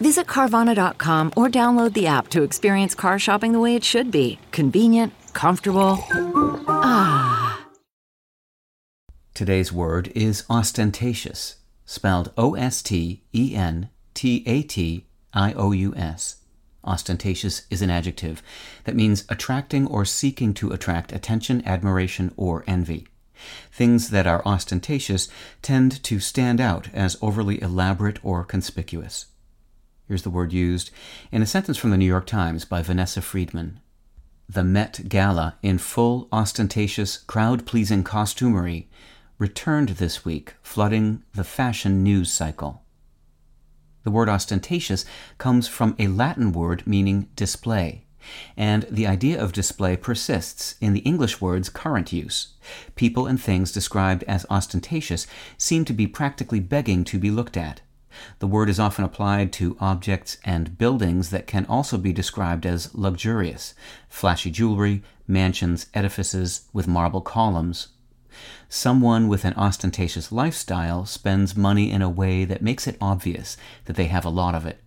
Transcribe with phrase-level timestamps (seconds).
[0.00, 4.38] Visit Carvana.com or download the app to experience car shopping the way it should be
[4.52, 5.98] convenient, comfortable.
[6.68, 7.66] Ah.
[9.34, 15.72] Today's word is ostentatious, spelled O S T E N T A T I O
[15.72, 16.36] U S.
[16.84, 18.42] Ostentatious is an adjective
[18.84, 23.06] that means attracting or seeking to attract attention, admiration, or envy.
[23.70, 25.28] Things that are ostentatious
[25.60, 29.26] tend to stand out as overly elaborate or conspicuous.
[30.08, 30.90] Here's the word used
[31.30, 33.78] in a sentence from the New York Times by Vanessa Friedman.
[34.48, 38.86] The Met Gala, in full ostentatious, crowd pleasing costumery,
[39.36, 42.84] returned this week, flooding the fashion news cycle.
[44.04, 45.04] The word ostentatious
[45.36, 48.06] comes from a Latin word meaning display,
[48.56, 52.54] and the idea of display persists in the English word's current use.
[52.94, 55.26] People and things described as ostentatious
[55.58, 57.82] seem to be practically begging to be looked at.
[58.38, 62.94] The word is often applied to objects and buildings that can also be described as
[62.94, 63.74] luxurious
[64.08, 67.88] flashy jewelry, mansions, edifices with marble columns.
[68.68, 73.96] Someone with an ostentatious lifestyle spends money in a way that makes it obvious that
[73.96, 74.80] they have a lot of it.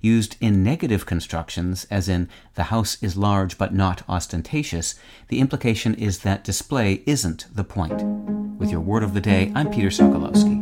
[0.00, 4.94] Used in negative constructions, as in the house is large but not ostentatious,
[5.28, 8.02] the implication is that display isn't the point.
[8.58, 10.61] With your word of the day, I'm Peter Sokolowski.